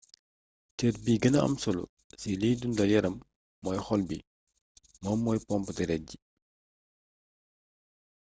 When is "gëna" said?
1.21-1.39